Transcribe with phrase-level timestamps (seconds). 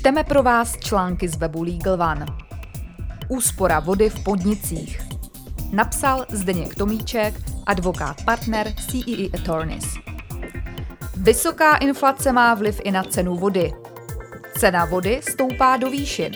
[0.00, 2.26] Čteme pro vás články z webu Legal One.
[3.28, 5.00] Úspora vody v podnicích.
[5.72, 7.34] Napsal Zdeněk Tomíček,
[7.66, 9.84] advokát partner CEE Attorneys.
[11.16, 13.72] Vysoká inflace má vliv i na cenu vody.
[14.58, 16.32] Cena vody stoupá do výšin.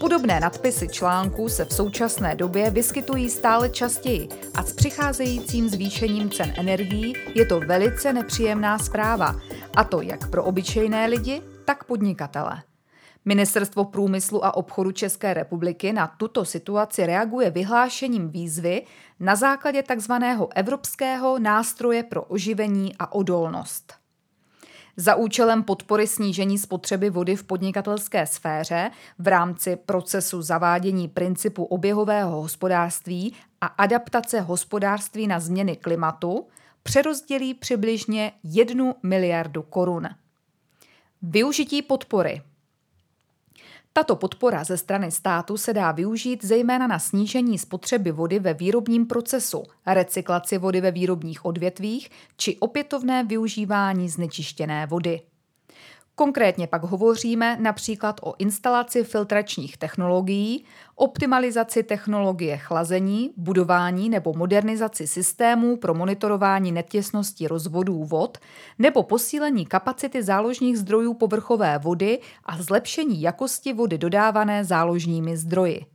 [0.00, 6.54] Podobné nadpisy článků se v současné době vyskytují stále častěji a s přicházejícím zvýšením cen
[6.56, 9.36] energií je to velice nepříjemná zpráva,
[9.76, 12.62] a to jak pro obyčejné lidi, tak podnikatele.
[13.24, 18.82] Ministerstvo průmyslu a obchodu České republiky na tuto situaci reaguje vyhlášením výzvy
[19.20, 20.12] na základě tzv.
[20.54, 23.94] Evropského nástroje pro oživení a odolnost.
[24.96, 32.42] Za účelem podpory snížení spotřeby vody v podnikatelské sféře v rámci procesu zavádění principu oběhového
[32.42, 36.46] hospodářství a adaptace hospodářství na změny klimatu
[36.82, 40.08] přerozdělí přibližně 1 miliardu korun.
[41.22, 42.42] Využití podpory
[43.92, 49.06] tato podpora ze strany státu se dá využít zejména na snížení spotřeby vody ve výrobním
[49.06, 55.20] procesu, recyklaci vody ve výrobních odvětvích či opětovné využívání znečištěné vody.
[56.20, 65.76] Konkrétně pak hovoříme například o instalaci filtračních technologií, optimalizaci technologie chlazení, budování nebo modernizaci systémů
[65.76, 68.38] pro monitorování netěsnosti rozvodů vod
[68.78, 75.86] nebo posílení kapacity záložních zdrojů povrchové vody a zlepšení jakosti vody dodávané záložními zdroji.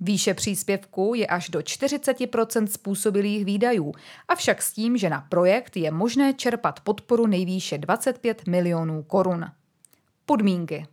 [0.00, 3.92] Výše příspěvku je až do 40% způsobilých výdajů,
[4.28, 9.44] avšak s tím, že na projekt je možné čerpat podporu nejvýše 25 milionů korun.
[10.26, 10.86] Podmínky.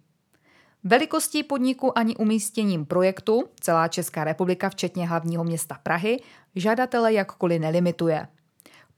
[0.84, 6.20] Velikostí podniku ani umístěním projektu celá Česká republika, včetně hlavního města Prahy,
[6.56, 8.28] žadatele jakkoliv nelimituje.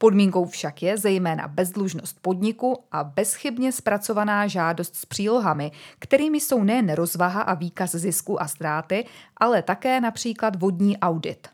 [0.02, 6.94] Podmínkou však je zejména bezdlužnost podniku a bezchybně zpracovaná žádost s přílohami, kterými jsou nejen
[6.94, 9.06] rozvaha a výkaz zisku a ztráty,
[9.38, 11.48] ale také například vodní audit.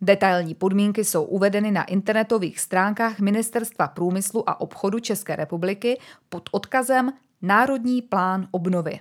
[0.00, 7.12] Detailní podmínky jsou uvedeny na internetových stránkách Ministerstva průmyslu a obchodu České republiky pod odkazem
[7.42, 9.00] Národní plán obnovy.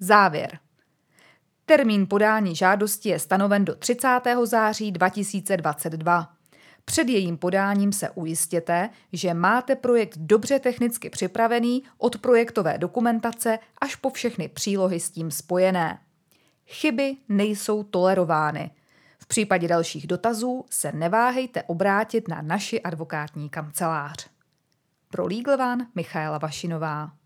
[0.00, 0.58] Závěr.
[1.66, 4.20] Termín podání žádosti je stanoven do 30.
[4.44, 6.39] září 2022.
[6.84, 13.96] Před jejím podáním se ujistěte, že máte projekt dobře technicky připravený od projektové dokumentace až
[13.96, 15.98] po všechny přílohy s tím spojené.
[16.66, 18.70] Chyby nejsou tolerovány.
[19.18, 24.30] V případě dalších dotazů se neváhejte obrátit na naši advokátní kancelář.
[25.10, 27.19] Pro Legal One Michaela Vašinová.